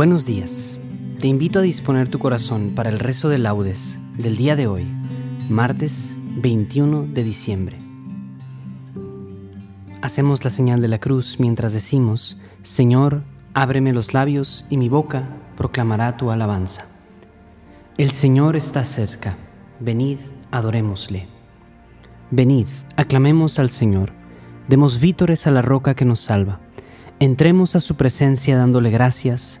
[0.00, 0.78] Buenos días.
[1.20, 4.86] Te invito a disponer tu corazón para el rezo de laudes del día de hoy,
[5.50, 7.76] martes 21 de diciembre.
[10.00, 15.36] Hacemos la señal de la cruz mientras decimos, Señor, ábreme los labios y mi boca
[15.54, 16.86] proclamará tu alabanza.
[17.98, 19.36] El Señor está cerca,
[19.80, 20.16] venid,
[20.50, 21.26] adorémosle.
[22.30, 24.12] Venid, aclamemos al Señor,
[24.66, 26.58] demos vítores a la roca que nos salva,
[27.18, 29.60] entremos a su presencia dándole gracias,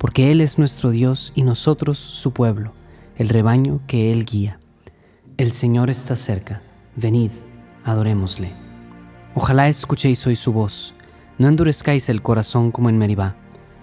[0.00, 2.72] porque Él es nuestro Dios y nosotros su pueblo,
[3.18, 4.58] el rebaño que Él guía.
[5.36, 6.62] El Señor está cerca,
[6.96, 7.30] venid,
[7.84, 8.50] adorémosle.
[9.34, 10.94] Ojalá escuchéis hoy su voz,
[11.36, 13.36] no endurezcáis el corazón como en Meribá,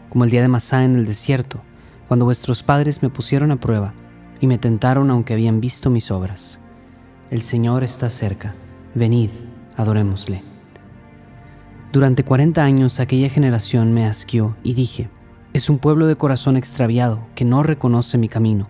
[0.10, 1.62] como el día de Masá en el desierto,
[2.08, 3.94] cuando vuestros padres me pusieron a prueba
[4.42, 6.60] y me tentaron aunque habían visto mis obras.
[7.30, 8.56] El Señor está cerca,
[8.96, 9.30] venid,
[9.76, 10.42] adorémosle.
[11.94, 15.12] Durante cuarenta años aquella generación me asqueó y dije,
[15.58, 18.68] es un pueblo de corazón extraviado que no reconoce mi camino.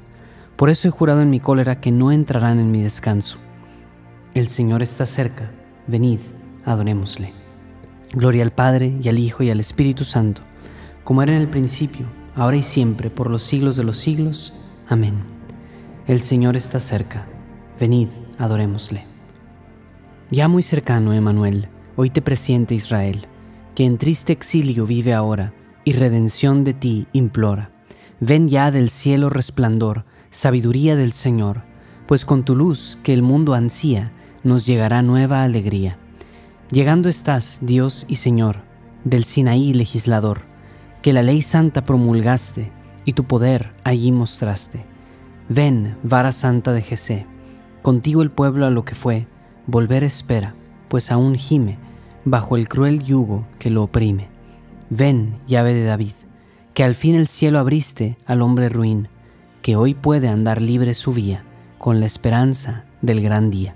[0.55, 3.39] Por eso he jurado en mi cólera que no entrarán en mi descanso.
[4.33, 5.51] El Señor está cerca,
[5.85, 6.19] venid,
[6.63, 7.33] adorémosle.
[8.13, 10.43] Gloria al Padre y al Hijo y al Espíritu Santo,
[11.03, 12.05] como era en el principio,
[12.35, 14.53] ahora y siempre, por los siglos de los siglos.
[14.87, 15.15] Amén.
[16.07, 17.25] El Señor está cerca,
[17.77, 19.03] venid, adorémosle.
[20.31, 23.27] Ya muy cercano, Emanuel, hoy te presiente Israel,
[23.75, 25.51] que en triste exilio vive ahora
[25.87, 27.71] y redención de ti implora.
[28.19, 31.61] Ven ya del cielo resplandor, sabiduría del Señor,
[32.07, 34.11] pues con tu luz que el mundo ansía,
[34.43, 35.97] nos llegará nueva alegría.
[36.71, 38.63] Llegando estás, Dios y Señor,
[39.05, 40.41] del Sinaí legislador,
[41.01, 42.69] que la ley santa promulgaste
[43.05, 44.83] y tu poder allí mostraste.
[45.47, 47.27] Ven, vara santa de Jesé,
[47.81, 49.25] contigo el pueblo a lo que fue,
[49.67, 50.53] volver espera,
[50.89, 51.77] pues aún gime
[52.25, 54.27] bajo el cruel yugo que lo oprime.
[54.89, 56.13] Ven, llave de David,
[56.73, 59.09] que al fin el cielo abriste al hombre ruin,
[59.61, 61.43] que hoy puede andar libre su vía,
[61.77, 63.75] con la esperanza del gran día.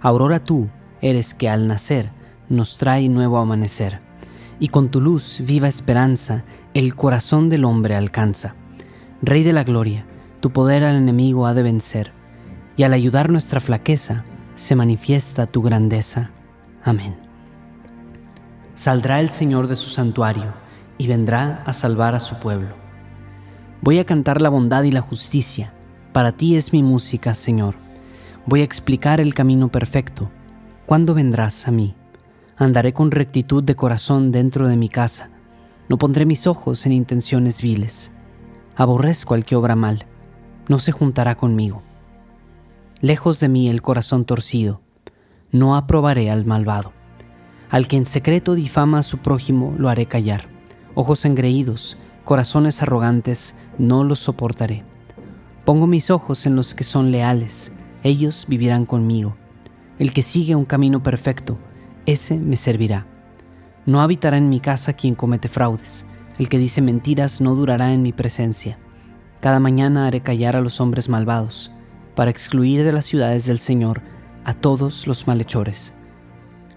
[0.00, 0.68] Aurora tú
[1.02, 2.10] eres que al nacer
[2.48, 4.00] nos trae nuevo amanecer,
[4.58, 6.42] y con tu luz viva esperanza
[6.74, 8.54] el corazón del hombre alcanza.
[9.22, 10.04] Rey de la gloria,
[10.40, 12.10] tu poder al enemigo ha de vencer,
[12.76, 14.24] y al ayudar nuestra flaqueza
[14.56, 16.30] se manifiesta tu grandeza.
[16.82, 17.29] Amén.
[18.80, 20.54] Saldrá el Señor de su santuario
[20.96, 22.76] y vendrá a salvar a su pueblo.
[23.82, 25.74] Voy a cantar la bondad y la justicia.
[26.14, 27.74] Para ti es mi música, Señor.
[28.46, 30.30] Voy a explicar el camino perfecto.
[30.86, 31.94] ¿Cuándo vendrás a mí?
[32.56, 35.28] Andaré con rectitud de corazón dentro de mi casa.
[35.90, 38.12] No pondré mis ojos en intenciones viles.
[38.76, 40.06] Aborrezco al que obra mal.
[40.68, 41.82] No se juntará conmigo.
[43.02, 44.80] Lejos de mí el corazón torcido.
[45.52, 46.94] No aprobaré al malvado.
[47.70, 50.48] Al que en secreto difama a su prójimo, lo haré callar.
[50.94, 54.82] Ojos engreídos, corazones arrogantes, no los soportaré.
[55.64, 57.72] Pongo mis ojos en los que son leales,
[58.02, 59.36] ellos vivirán conmigo.
[60.00, 61.58] El que sigue un camino perfecto,
[62.06, 63.06] ese me servirá.
[63.86, 66.06] No habitará en mi casa quien comete fraudes,
[66.38, 68.78] el que dice mentiras no durará en mi presencia.
[69.40, 71.70] Cada mañana haré callar a los hombres malvados,
[72.16, 74.02] para excluir de las ciudades del Señor
[74.44, 75.94] a todos los malhechores.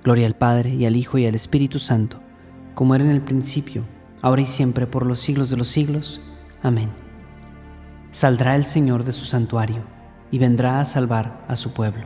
[0.03, 2.19] Gloria al Padre y al Hijo y al Espíritu Santo,
[2.75, 3.85] como era en el principio,
[4.21, 6.19] ahora y siempre, por los siglos de los siglos.
[6.61, 6.91] Amén.
[8.11, 9.81] Saldrá el Señor de su santuario
[10.29, 12.03] y vendrá a salvar a su pueblo.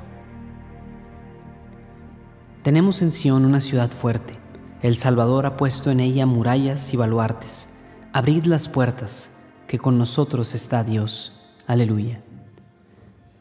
[2.61, 4.35] Tenemos en Sión una ciudad fuerte.
[4.83, 7.69] El Salvador ha puesto en ella murallas y baluartes.
[8.13, 9.31] Abrid las puertas,
[9.67, 11.33] que con nosotros está Dios.
[11.65, 12.21] Aleluya.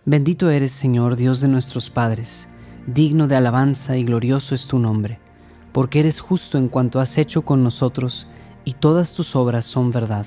[0.07, 2.49] Bendito eres, Señor, Dios de nuestros padres
[2.87, 5.19] digno de alabanza y glorioso es tu nombre,
[5.73, 8.29] porque eres justo en cuanto has hecho con nosotros,
[8.65, 10.27] y todas tus obras son verdad,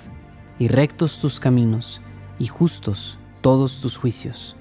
[0.60, 2.02] y rectos tus caminos,
[2.38, 4.56] y justos todos tus juicios.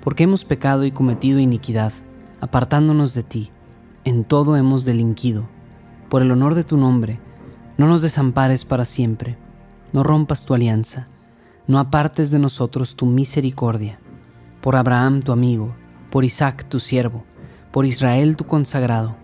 [0.00, 1.92] Porque hemos pecado y cometido iniquidad,
[2.40, 3.50] apartándonos de ti,
[4.04, 5.48] en todo hemos delinquido.
[6.08, 7.20] Por el honor de tu nombre,
[7.76, 9.36] no nos desampares para siempre,
[9.92, 11.08] no rompas tu alianza,
[11.66, 13.98] no apartes de nosotros tu misericordia.
[14.60, 15.74] Por Abraham tu amigo,
[16.10, 17.24] por Isaac tu siervo,
[17.70, 19.16] por Israel tu consagrado,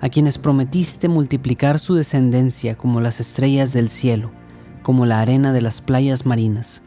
[0.00, 4.30] a quienes prometiste multiplicar su descendencia como las estrellas del cielo,
[4.82, 6.82] como la arena de las playas marinas.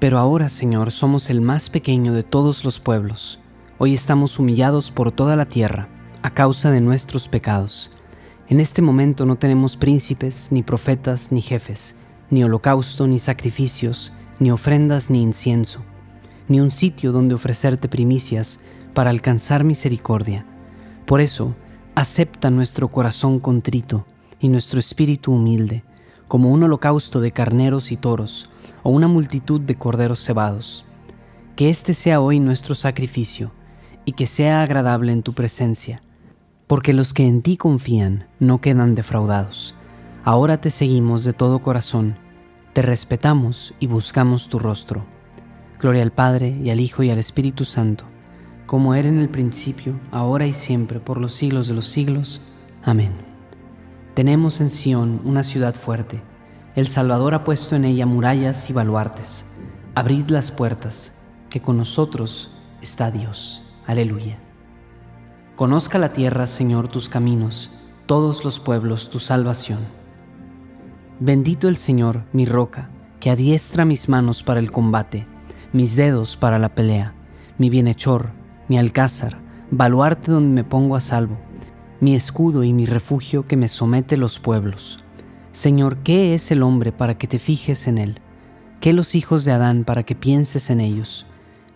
[0.00, 3.38] Pero ahora, Señor, somos el más pequeño de todos los pueblos.
[3.78, 5.88] Hoy estamos humillados por toda la tierra,
[6.22, 7.90] a causa de nuestros pecados.
[8.48, 11.96] En este momento no tenemos príncipes, ni profetas, ni jefes,
[12.30, 15.84] ni holocausto, ni sacrificios, ni ofrendas, ni incienso,
[16.48, 18.58] ni un sitio donde ofrecerte primicias,
[18.90, 20.44] para alcanzar misericordia.
[21.06, 21.54] Por eso,
[21.94, 24.06] acepta nuestro corazón contrito
[24.38, 25.84] y nuestro espíritu humilde,
[26.28, 28.50] como un holocausto de carneros y toros,
[28.82, 30.84] o una multitud de corderos cebados.
[31.56, 33.52] Que este sea hoy nuestro sacrificio,
[34.04, 36.02] y que sea agradable en tu presencia,
[36.66, 39.74] porque los que en ti confían no quedan defraudados.
[40.24, 42.16] Ahora te seguimos de todo corazón,
[42.72, 45.04] te respetamos y buscamos tu rostro.
[45.78, 48.09] Gloria al Padre y al Hijo y al Espíritu Santo
[48.70, 52.40] como era en el principio, ahora y siempre, por los siglos de los siglos.
[52.84, 53.10] Amén.
[54.14, 56.22] Tenemos en Sión una ciudad fuerte.
[56.76, 59.44] El Salvador ha puesto en ella murallas y baluartes.
[59.96, 61.14] Abrid las puertas,
[61.50, 63.64] que con nosotros está Dios.
[63.88, 64.38] Aleluya.
[65.56, 67.72] Conozca la tierra, Señor, tus caminos,
[68.06, 69.80] todos los pueblos tu salvación.
[71.18, 72.88] Bendito el Señor, mi roca,
[73.18, 75.26] que adiestra mis manos para el combate,
[75.72, 77.14] mis dedos para la pelea,
[77.58, 78.38] mi bienhechor,
[78.70, 79.36] mi alcázar,
[79.72, 81.36] baluarte donde me pongo a salvo,
[81.98, 85.02] mi escudo y mi refugio que me somete los pueblos.
[85.50, 88.20] Señor, ¿qué es el hombre para que te fijes en él?
[88.80, 91.26] ¿Qué los hijos de Adán para que pienses en ellos?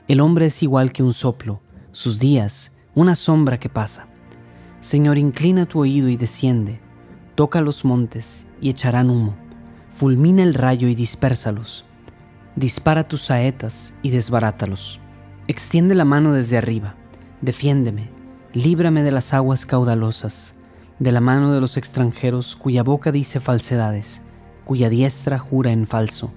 [0.07, 1.61] El hombre es igual que un soplo,
[1.91, 4.07] sus días, una sombra que pasa.
[4.81, 6.79] Señor, inclina tu oído y desciende,
[7.35, 9.35] toca los montes y echarán humo,
[9.97, 11.87] fulmina el rayo y dispérsalos,
[12.55, 15.01] dispara tus saetas y desbarátalos.
[15.47, 16.95] Extiende la mano desde arriba,
[17.43, 18.09] defiéndeme,
[18.55, 20.55] líbrame de las aguas caudalosas,
[20.99, 24.23] de la mano de los extranjeros cuya boca dice falsedades,
[24.65, 26.33] cuya diestra jura en falso.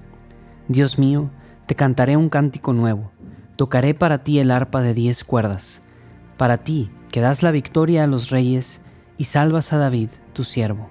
[0.67, 1.29] Dios mío,
[1.67, 3.11] te cantaré un cántico nuevo,
[3.55, 5.83] tocaré para ti el arpa de diez cuerdas,
[6.35, 8.81] para ti que das la victoria a los reyes
[9.17, 10.89] y salvas a David, tu siervo.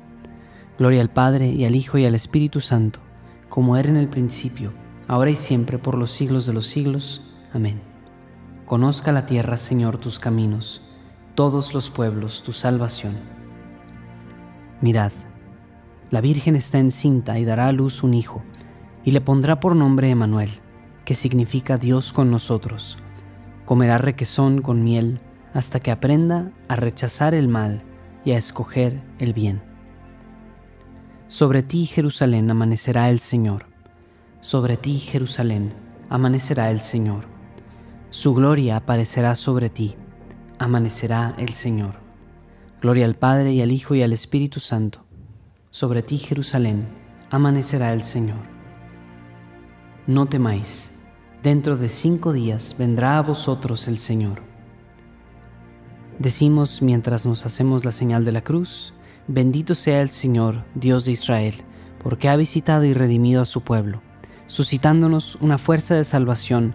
[0.78, 2.98] Gloria al Padre y al Hijo y al Espíritu Santo,
[3.50, 4.72] como era en el principio,
[5.06, 7.22] ahora y siempre, por los siglos de los siglos.
[7.52, 7.85] Amén.
[8.66, 10.82] Conozca la tierra, Señor, tus caminos,
[11.36, 13.14] todos los pueblos tu salvación.
[14.80, 15.12] Mirad,
[16.10, 18.42] la Virgen está encinta y dará a luz un hijo,
[19.04, 20.58] y le pondrá por nombre Emanuel,
[21.04, 22.98] que significa Dios con nosotros.
[23.66, 25.20] Comerá requesón con miel
[25.54, 27.84] hasta que aprenda a rechazar el mal
[28.24, 29.62] y a escoger el bien.
[31.28, 33.66] Sobre ti, Jerusalén, amanecerá el Señor.
[34.40, 35.72] Sobre ti, Jerusalén,
[36.10, 37.35] amanecerá el Señor
[38.16, 39.94] su gloria aparecerá sobre ti,
[40.58, 41.96] amanecerá el Señor.
[42.80, 45.04] Gloria al Padre y al Hijo y al Espíritu Santo.
[45.70, 46.86] Sobre ti, Jerusalén,
[47.28, 48.38] amanecerá el Señor.
[50.06, 50.92] No temáis,
[51.42, 54.40] dentro de cinco días vendrá a vosotros el Señor.
[56.18, 58.94] Decimos mientras nos hacemos la señal de la cruz,
[59.28, 61.64] bendito sea el Señor, Dios de Israel,
[62.02, 64.00] porque ha visitado y redimido a su pueblo,
[64.46, 66.74] suscitándonos una fuerza de salvación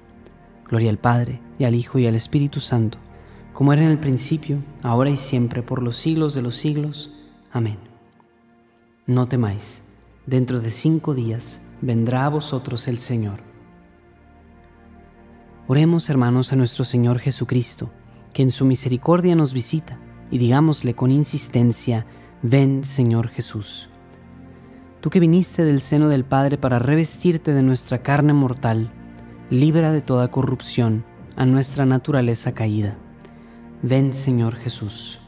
[0.71, 2.97] Gloria al Padre, y al Hijo, y al Espíritu Santo,
[3.51, 7.13] como era en el principio, ahora y siempre, por los siglos de los siglos.
[7.51, 7.77] Amén.
[9.05, 9.83] No temáis,
[10.25, 13.41] dentro de cinco días vendrá a vosotros el Señor.
[15.67, 17.91] Oremos, hermanos, a nuestro Señor Jesucristo,
[18.33, 19.99] que en su misericordia nos visita,
[20.31, 22.05] y digámosle con insistencia,
[22.41, 23.89] ven, Señor Jesús.
[25.01, 28.93] Tú que viniste del seno del Padre para revestirte de nuestra carne mortal,
[29.51, 31.03] libra de toda corrupción
[31.35, 32.95] a nuestra naturaleza caída.
[33.81, 35.19] Ven, Señor Jesús.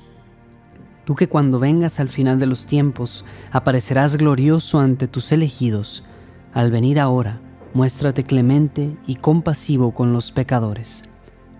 [1.03, 6.05] Tú que cuando vengas al final de los tiempos aparecerás glorioso ante tus elegidos,
[6.53, 7.41] al venir ahora,
[7.73, 11.03] muéstrate clemente y compasivo con los pecadores.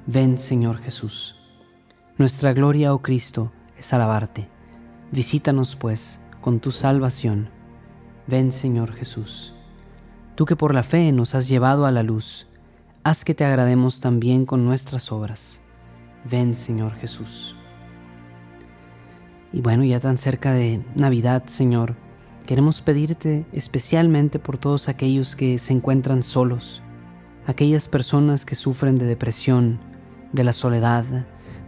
[0.08, 1.36] Ven, Señor Jesús.
[2.18, 4.48] Nuestra gloria, oh Cristo, es alabarte.
[5.12, 7.50] Visítanos, pues, con tu salvación.
[8.26, 9.54] Ven, Señor Jesús.
[10.36, 12.48] Tú que por la fe nos has llevado a la luz,
[13.04, 15.60] haz que te agrademos también con nuestras obras.
[16.24, 17.56] Ven, Señor Jesús.
[19.52, 21.96] Y bueno, ya tan cerca de Navidad, Señor,
[22.48, 26.82] queremos pedirte especialmente por todos aquellos que se encuentran solos,
[27.46, 29.80] aquellas personas que sufren de depresión,
[30.32, 31.04] de la soledad,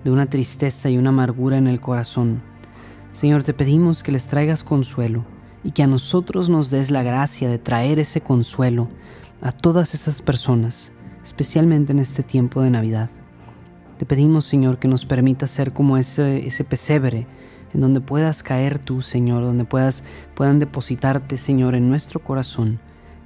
[0.06, 2.42] de una tristeza y una amargura en el corazón.
[3.12, 5.25] Señor, te pedimos que les traigas consuelo
[5.65, 8.88] y que a nosotros nos des la gracia de traer ese consuelo
[9.42, 10.94] a todas esas personas
[11.25, 13.10] especialmente en este tiempo de Navidad.
[13.98, 17.25] Te pedimos, Señor, que nos permita ser como ese, ese pesebre
[17.74, 20.03] en donde puedas caer tú, Señor, donde puedas,
[20.36, 22.79] puedan depositarte, Señor, en nuestro corazón.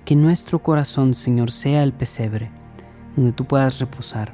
[0.06, 2.52] Que nuestro corazón, Señor, sea el pesebre,
[3.18, 4.34] donde tú puedas reposar.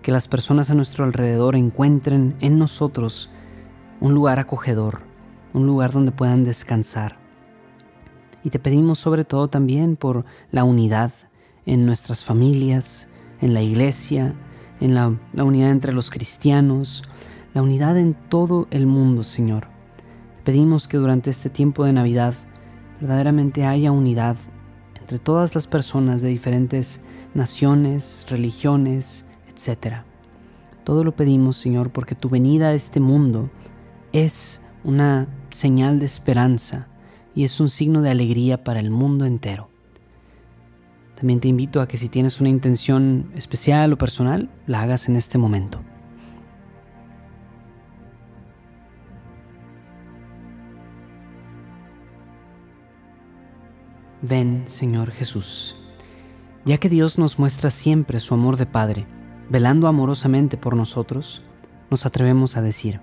[0.00, 3.28] Que las personas a nuestro alrededor encuentren en nosotros
[4.00, 5.02] un lugar acogedor,
[5.52, 7.18] un lugar donde puedan descansar.
[8.42, 11.12] Y te pedimos sobre todo también por la unidad
[11.66, 13.08] en nuestras familias,
[13.40, 14.34] en la iglesia,
[14.80, 17.02] en la, unidad entre los cristianos,
[17.54, 19.68] la unidad en todo el mundo, Señor.
[20.44, 22.34] Pedimos que durante este tiempo de Navidad
[23.00, 24.36] verdaderamente haya unidad
[24.98, 27.02] entre todas las personas de diferentes
[27.34, 29.98] naciones, religiones, etc.
[30.84, 33.50] Todo lo pedimos, Señor, porque tu venida a este mundo
[34.12, 36.88] es una señal de esperanza
[37.34, 39.71] y es un signo de alegría para el mundo entero.
[41.22, 45.14] También te invito a que si tienes una intención especial o personal, la hagas en
[45.14, 45.80] este momento.
[54.20, 55.76] Ven, Señor Jesús.
[56.64, 59.06] Ya que Dios nos muestra siempre su amor de Padre,
[59.48, 61.42] velando amorosamente por nosotros,
[61.88, 63.00] nos atrevemos a decir,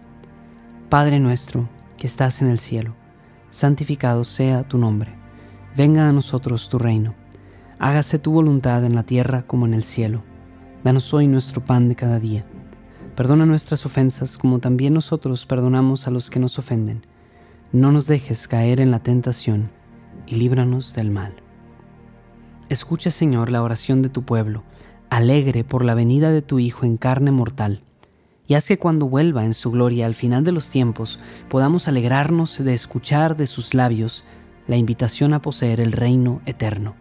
[0.90, 2.96] Padre nuestro, que estás en el cielo,
[3.50, 5.16] santificado sea tu nombre,
[5.78, 7.16] venga a nosotros tu reino
[7.80, 10.22] hágase tu voluntad en la tierra como en el cielo.
[10.84, 12.46] Danos hoy nuestro pan de cada día.
[13.16, 17.06] Perdona nuestras ofensas como también nosotros perdonamos a los que nos ofenden.
[17.72, 19.72] No nos dejes caer en la tentación
[20.28, 21.34] y líbranos del mal.
[22.68, 24.64] Escucha, Señor, la oración de tu pueblo,
[25.10, 27.82] alegre por la venida de tu Hijo en carne mortal,
[28.46, 31.20] y haz que cuando vuelva en su gloria al final de los tiempos
[31.50, 34.26] podamos alegrarnos de escuchar de sus labios
[34.68, 36.96] la invitación a poseer el reino eterno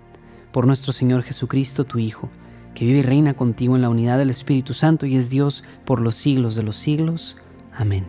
[0.52, 2.28] por nuestro Señor Jesucristo, tu Hijo,
[2.74, 6.00] que vive y reina contigo en la unidad del Espíritu Santo y es Dios por
[6.00, 7.36] los siglos de los siglos.
[7.72, 8.06] Amén.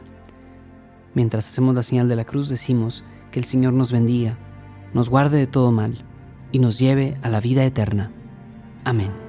[1.13, 4.38] Mientras hacemos la señal de la cruz decimos que el Señor nos bendiga,
[4.93, 6.03] nos guarde de todo mal
[6.51, 8.12] y nos lleve a la vida eterna.
[8.84, 9.28] Amén.